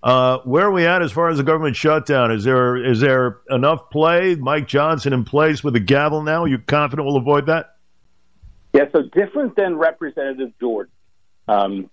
uh, 0.01 0.39
where 0.45 0.67
are 0.67 0.71
we 0.71 0.85
at 0.85 1.01
as 1.01 1.11
far 1.11 1.29
as 1.29 1.37
the 1.37 1.43
government 1.43 1.75
shutdown? 1.75 2.31
Is 2.31 2.45
there 2.45 2.77
is 2.77 3.01
there 3.01 3.39
enough 3.49 3.89
play? 3.89 4.35
Mike 4.35 4.67
Johnson 4.67 5.11
in 5.11 5.25
place 5.25 5.63
with 5.63 5.73
the 5.73 5.79
gavel 5.81 6.21
now. 6.23 6.43
Are 6.43 6.47
you 6.47 6.59
confident 6.59 7.05
we'll 7.05 7.17
avoid 7.17 7.47
that? 7.47 7.75
Yeah. 8.73 8.85
So 8.93 9.01
different 9.01 9.55
than 9.57 9.75
Representative 9.75 10.53
Jordan, 10.59 10.93
um, 11.49 11.89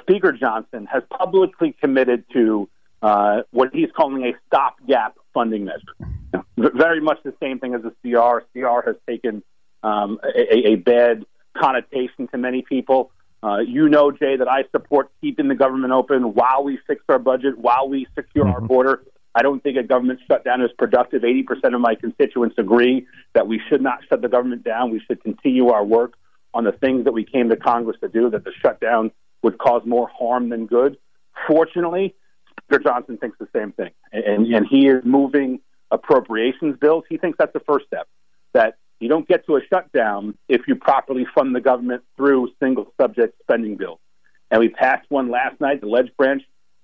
Speaker 0.00 0.32
Johnson 0.32 0.86
has 0.86 1.02
publicly 1.10 1.76
committed 1.80 2.24
to 2.32 2.68
uh, 3.02 3.42
what 3.50 3.70
he's 3.74 3.90
calling 3.94 4.24
a 4.24 4.32
stopgap 4.46 5.16
funding 5.34 5.64
measure. 5.64 6.44
Very 6.56 7.00
much 7.00 7.18
the 7.24 7.34
same 7.40 7.58
thing 7.58 7.74
as 7.74 7.82
the 7.82 7.90
CR. 8.02 8.44
CR 8.52 8.86
has 8.86 8.96
taken 9.06 9.42
um, 9.82 10.18
a, 10.22 10.68
a, 10.68 10.74
bad 10.76 11.24
connotation 11.56 12.28
to 12.28 12.38
many 12.38 12.62
people. 12.62 13.10
Uh, 13.42 13.58
you 13.58 13.88
know, 13.88 14.10
Jay, 14.10 14.36
that 14.36 14.48
I 14.48 14.64
support 14.70 15.10
keeping 15.20 15.48
the 15.48 15.54
government 15.54 15.92
open 15.92 16.34
while 16.34 16.62
we 16.62 16.78
fix 16.86 17.02
our 17.08 17.18
budget, 17.18 17.56
while 17.58 17.88
we 17.88 18.06
secure 18.14 18.44
mm-hmm. 18.44 18.54
our 18.54 18.60
border. 18.60 19.02
I 19.34 19.42
don't 19.42 19.62
think 19.62 19.78
a 19.78 19.82
government 19.82 20.20
shutdown 20.26 20.60
is 20.60 20.70
productive. 20.76 21.22
80% 21.22 21.74
of 21.74 21.80
my 21.80 21.94
constituents 21.94 22.56
agree 22.58 23.06
that 23.32 23.46
we 23.46 23.60
should 23.68 23.80
not 23.80 24.00
shut 24.08 24.22
the 24.22 24.28
government 24.28 24.64
down. 24.64 24.90
We 24.90 25.00
should 25.06 25.22
continue 25.22 25.68
our 25.68 25.84
work 25.84 26.14
on 26.52 26.64
the 26.64 26.72
things 26.72 27.04
that 27.04 27.12
we 27.12 27.24
came 27.24 27.48
to 27.48 27.56
Congress 27.56 27.96
to 28.00 28.08
do, 28.08 28.28
that 28.30 28.44
the 28.44 28.52
shutdown 28.60 29.12
would 29.42 29.56
cause 29.58 29.82
more 29.86 30.08
harm 30.08 30.48
than 30.48 30.66
good. 30.66 30.98
Fortunately, 31.46 32.14
Speaker 32.64 32.82
Johnson 32.82 33.18
thinks 33.18 33.38
the 33.38 33.48
same 33.54 33.72
thing. 33.72 33.90
And, 34.12 34.46
and 34.46 34.66
he 34.66 34.88
is 34.88 35.04
moving 35.04 35.60
appropriations 35.90 36.76
bills. 36.80 37.04
He 37.08 37.16
thinks 37.16 37.38
that's 37.38 37.52
the 37.52 37.60
first 37.60 37.86
step, 37.86 38.08
that 38.52 38.76
you 39.00 39.08
don't 39.08 39.26
get 39.26 39.46
to 39.46 39.56
a 39.56 39.60
shutdown 39.68 40.34
if 40.48 40.68
you 40.68 40.76
properly 40.76 41.26
fund 41.34 41.54
the 41.54 41.60
government 41.60 42.02
through 42.16 42.50
single 42.62 42.92
subject 43.00 43.40
spending 43.42 43.76
bills. 43.76 43.98
And 44.50 44.60
we 44.60 44.68
passed 44.68 45.06
one 45.10 45.30
last 45.30 45.60
night, 45.60 45.80
the 45.80 45.86
Ledge 45.86 46.12
Branch 46.16 46.42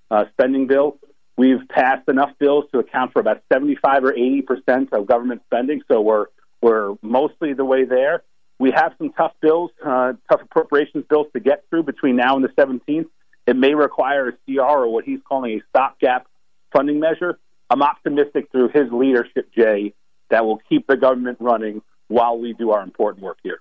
uh, 0.09 0.25
spending 0.33 0.67
bill. 0.67 0.97
We've 1.37 1.67
passed 1.69 2.09
enough 2.09 2.31
bills 2.39 2.65
to 2.71 2.79
account 2.79 3.13
for 3.13 3.19
about 3.19 3.43
75 3.53 4.03
or 4.03 4.13
80 4.13 4.41
percent 4.41 4.93
of 4.93 5.05
government 5.05 5.43
spending, 5.45 5.81
so 5.89 6.01
we're 6.01 6.25
we're 6.61 6.95
mostly 7.03 7.53
the 7.53 7.65
way 7.65 7.85
there. 7.85 8.23
We 8.59 8.71
have 8.71 8.93
some 8.97 9.13
tough 9.13 9.33
bills, 9.39 9.69
uh, 9.85 10.13
tough 10.29 10.41
appropriations 10.41 11.05
bills 11.07 11.27
to 11.33 11.39
get 11.39 11.65
through 11.69 11.83
between 11.83 12.15
now 12.15 12.35
and 12.35 12.43
the 12.43 12.49
17th. 12.49 13.05
It 13.45 13.55
may 13.55 13.75
require 13.75 14.29
a 14.29 14.31
CR 14.31 14.61
or 14.61 14.91
what 14.91 15.05
he's 15.05 15.19
calling 15.27 15.59
a 15.59 15.63
stopgap 15.69 16.25
funding 16.73 16.99
measure. 16.99 17.37
I'm 17.69 17.83
optimistic 17.83 18.51
through 18.51 18.69
his 18.69 18.91
leadership, 18.91 19.51
Jay, 19.55 19.93
that 20.31 20.43
will 20.43 20.59
keep 20.69 20.87
the 20.87 20.97
government 20.97 21.37
running 21.39 21.83
while 22.07 22.37
we 22.37 22.53
do 22.53 22.71
our 22.71 22.81
important 22.81 23.23
work 23.23 23.37
here. 23.43 23.59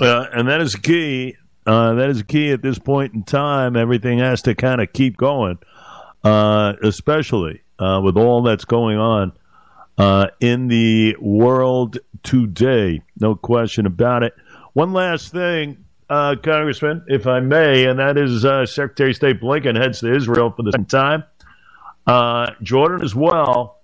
Uh, 0.00 0.26
and 0.32 0.48
that 0.48 0.60
is 0.60 0.74
key. 0.74 1.36
Uh, 1.66 1.94
that 1.94 2.10
is 2.10 2.22
key 2.22 2.50
at 2.50 2.62
this 2.62 2.78
point 2.78 3.14
in 3.14 3.22
time. 3.22 3.76
Everything 3.76 4.18
has 4.18 4.42
to 4.42 4.54
kind 4.54 4.80
of 4.80 4.92
keep 4.92 5.16
going, 5.16 5.58
uh, 6.22 6.74
especially 6.82 7.62
uh, 7.78 8.00
with 8.02 8.16
all 8.16 8.42
that's 8.42 8.64
going 8.64 8.98
on 8.98 9.32
uh, 9.96 10.26
in 10.40 10.68
the 10.68 11.16
world 11.20 11.98
today. 12.22 13.00
No 13.20 13.34
question 13.34 13.86
about 13.86 14.22
it. 14.22 14.34
One 14.74 14.92
last 14.92 15.32
thing, 15.32 15.84
uh, 16.10 16.36
Congressman, 16.42 17.04
if 17.06 17.26
I 17.26 17.40
may, 17.40 17.86
and 17.86 17.98
that 17.98 18.18
is 18.18 18.42
Secretary 18.42 19.10
of 19.10 19.16
State 19.16 19.40
Blinken 19.40 19.80
heads 19.80 20.00
to 20.00 20.14
Israel 20.14 20.50
for 20.50 20.64
the 20.64 20.72
second 20.72 20.90
time. 20.90 21.24
Jordan 22.62 23.02
as 23.02 23.14
well. 23.14 23.78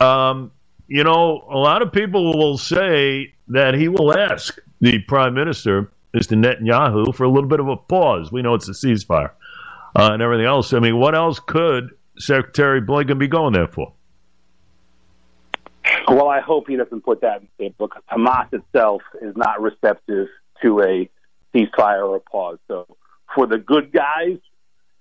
Um, 0.00 0.50
you 0.88 1.04
know, 1.04 1.46
a 1.48 1.56
lot 1.56 1.82
of 1.82 1.92
people 1.92 2.36
will 2.36 2.58
say 2.58 3.34
that 3.48 3.74
he 3.74 3.88
will 3.88 4.16
ask 4.16 4.58
the 4.80 4.98
prime 5.00 5.34
minister, 5.34 5.90
Mr. 6.14 6.36
Netanyahu, 6.36 7.14
for 7.14 7.24
a 7.24 7.28
little 7.28 7.48
bit 7.48 7.60
of 7.60 7.68
a 7.68 7.76
pause. 7.76 8.32
We 8.32 8.42
know 8.42 8.54
it's 8.54 8.68
a 8.68 8.72
ceasefire 8.72 9.30
uh, 9.94 10.10
and 10.12 10.22
everything 10.22 10.46
else. 10.46 10.72
I 10.72 10.80
mean, 10.80 10.98
what 10.98 11.14
else 11.14 11.38
could 11.38 11.90
Secretary 12.18 12.80
Blinken 12.80 13.18
be 13.18 13.28
going 13.28 13.52
there 13.52 13.68
for? 13.68 13.92
Well, 16.08 16.28
I 16.28 16.40
hope 16.40 16.68
he 16.68 16.76
doesn't 16.76 17.04
put 17.04 17.20
that 17.20 17.40
in 17.40 17.48
the 17.58 17.74
because 17.78 18.02
Hamas 18.10 18.52
itself 18.52 19.02
is 19.22 19.36
not 19.36 19.60
receptive 19.60 20.28
to 20.62 20.80
a 20.80 21.10
ceasefire 21.54 22.08
or 22.08 22.16
a 22.16 22.20
pause. 22.20 22.58
So, 22.68 22.96
for 23.34 23.46
the 23.46 23.58
good 23.58 23.92
guys 23.92 24.38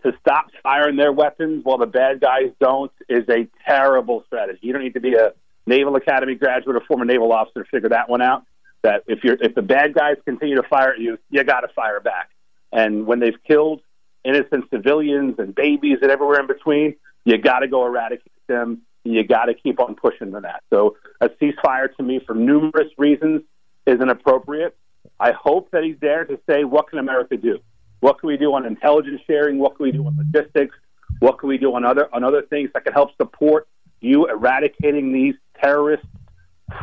to 0.04 0.14
stop 0.20 0.48
firing 0.64 0.96
their 0.96 1.12
weapons 1.12 1.64
while 1.64 1.78
the 1.78 1.86
bad 1.86 2.22
guys 2.22 2.52
don't 2.60 2.92
is 3.08 3.28
a 3.30 3.48
terrible 3.66 4.24
strategy. 4.28 4.60
You 4.62 4.74
don't 4.74 4.84
need 4.84 4.94
to 4.94 5.00
be 5.00 5.16
a 5.16 5.34
Naval 5.66 5.96
Academy 5.96 6.36
graduate 6.36 6.76
or 6.76 6.82
former 6.86 7.06
naval 7.06 7.32
officer 7.32 7.64
to 7.64 7.70
figure 7.70 7.90
that 7.90 8.10
one 8.10 8.22
out. 8.22 8.44
That 8.82 9.04
if 9.08 9.24
you're 9.24 9.38
if 9.42 9.56
the 9.56 9.62
bad 9.62 9.94
guys 9.94 10.16
continue 10.26 10.56
to 10.56 10.64
fire 10.64 10.94
at 10.94 11.00
you, 11.00 11.18
you 11.30 11.44
got 11.44 11.62
to 11.62 11.68
fire 11.70 12.00
back. 12.00 12.30
And 12.72 13.06
when 13.06 13.20
they've 13.20 13.42
killed 13.46 13.82
innocent 14.24 14.66
civilians 14.72 15.36
and 15.38 15.54
babies 15.54 15.98
and 16.02 16.12
everywhere 16.12 16.40
in 16.40 16.48
between, 16.48 16.96
you 17.26 17.38
got 17.38 17.60
to 17.60 17.68
go 17.68 17.86
eradicate 17.86 18.32
them. 18.48 18.82
You 19.04 19.24
got 19.24 19.46
to 19.46 19.54
keep 19.54 19.80
on 19.80 19.96
pushing 19.96 20.32
to 20.32 20.40
that. 20.42 20.64
So 20.70 20.98
a 21.20 21.30
ceasefire 21.30 21.94
to 21.98 22.04
me, 22.04 22.22
for 22.26 22.36
numerous 22.36 22.88
reasons, 22.98 23.42
is 23.86 24.00
inappropriate. 24.02 24.78
I 25.20 25.32
hope 25.32 25.72
that 25.72 25.84
he's 25.84 25.98
there 26.00 26.26
to 26.26 26.40
say, 26.50 26.64
what 26.64 26.90
can 26.90 27.00
America 27.00 27.38
do? 27.38 27.60
What 28.00 28.20
can 28.20 28.28
we 28.28 28.38
do 28.38 28.54
on 28.54 28.66
intelligence 28.66 29.22
sharing? 29.28 29.60
What 29.60 29.76
can 29.76 29.86
we 29.86 29.92
do 29.92 30.06
on 30.06 30.18
logistics? 30.18 30.76
What 31.20 31.40
can 31.40 31.50
we 31.50 31.58
do 31.58 31.74
on 31.76 31.86
other 31.86 32.08
on 32.14 32.24
other 32.24 32.42
things 32.42 32.70
that 32.74 32.84
can 32.86 32.94
help 32.94 33.16
support 33.18 33.68
you 34.00 34.28
eradicating 34.28 35.12
these 35.12 35.36
terrorists 35.62 36.08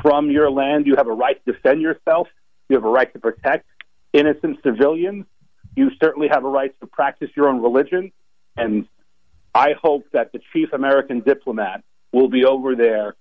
from 0.03 0.31
your 0.31 0.51
land. 0.51 0.87
You 0.87 0.97
have 0.97 1.07
a 1.07 1.13
right 1.13 1.43
to 1.45 1.53
defend 1.53 1.81
yourself. 1.81 2.29
You 2.69 2.77
have 2.77 2.85
a 2.85 2.91
right 2.91 3.13
to 3.13 3.19
protect 3.19 3.67
innocent 4.13 4.59
civilians. 4.63 5.27
You 5.75 5.91
certainly 6.03 6.29
have 6.29 6.45
a 6.45 6.49
right 6.49 6.79
to 6.81 6.87
practice 6.87 7.31
your 7.37 7.49
own 7.49 7.63
religion. 7.63 8.13
And 8.57 8.87
I 9.55 9.75
hope 9.81 10.05
that 10.13 10.33
the 10.33 10.41
chief 10.53 10.73
American 10.73 11.21
diplomat 11.21 11.85
will 12.13 12.29
be 12.29 12.45
over 12.45 12.75
there 12.75 13.15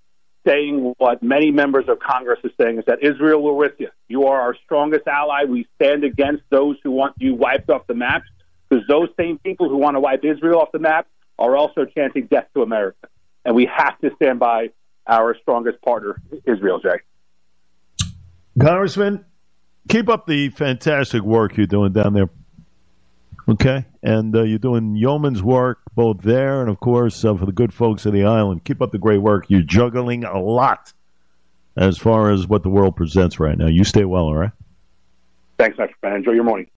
saying 0.46 0.94
what 0.98 1.22
many 1.22 1.50
members 1.50 1.86
of 1.88 1.98
Congress 1.98 2.38
are 2.44 2.50
saying 2.60 2.78
is 2.78 2.84
that 2.86 3.02
Israel, 3.02 3.42
we're 3.42 3.52
with 3.52 3.72
you. 3.78 3.88
You 4.08 4.26
are 4.26 4.40
our 4.40 4.56
strongest 4.64 5.06
ally. 5.06 5.44
We 5.44 5.66
stand 5.74 6.04
against 6.04 6.44
those 6.50 6.76
who 6.82 6.90
want 6.90 7.14
you 7.18 7.34
wiped 7.34 7.70
off 7.70 7.86
the 7.86 7.94
map 7.94 8.22
because 8.68 8.86
those 8.88 9.08
same 9.18 9.38
people 9.38 9.68
who 9.68 9.76
want 9.76 9.96
to 9.96 10.00
wipe 10.00 10.24
Israel 10.24 10.60
off 10.60 10.72
the 10.72 10.78
map 10.78 11.06
are 11.38 11.56
also 11.56 11.84
chanting 11.84 12.26
death 12.26 12.46
to 12.54 12.62
America. 12.62 13.08
And 13.44 13.54
we 13.54 13.68
have 13.74 13.98
to 14.00 14.10
stand 14.16 14.38
by 14.38 14.70
our 15.06 15.36
strongest 15.40 15.80
partner, 15.82 16.20
Israel, 16.46 16.80
Jay. 16.80 17.00
Congressman, 18.60 19.24
keep 19.88 20.08
up 20.08 20.26
the 20.26 20.48
fantastic 20.50 21.22
work 21.22 21.56
you're 21.56 21.66
doing 21.66 21.92
down 21.92 22.14
there. 22.14 22.30
Okay, 23.48 23.84
and 24.06 24.36
uh, 24.36 24.44
you're 24.44 24.60
doing 24.60 24.94
yeoman's 24.94 25.42
work 25.42 25.80
both 25.96 26.22
there 26.22 26.60
and, 26.60 26.70
of 26.70 26.78
course, 26.78 27.24
uh, 27.24 27.34
for 27.34 27.44
the 27.44 27.50
good 27.52 27.74
folks 27.74 28.06
of 28.06 28.12
the 28.12 28.22
island. 28.22 28.62
Keep 28.62 28.80
up 28.80 28.92
the 28.92 28.98
great 28.98 29.18
work. 29.18 29.46
You're 29.48 29.62
juggling 29.62 30.22
a 30.22 30.38
lot 30.38 30.92
as 31.76 31.98
far 31.98 32.30
as 32.30 32.46
what 32.46 32.62
the 32.62 32.68
world 32.68 32.94
presents 32.94 33.40
right 33.40 33.58
now. 33.58 33.66
You 33.66 33.82
stay 33.82 34.04
well, 34.04 34.26
all 34.26 34.36
right? 34.36 34.52
Thanks, 35.58 35.76
my 35.76 35.88
friend. 36.00 36.16
Enjoy 36.18 36.32
your 36.32 36.44
morning. 36.44 36.68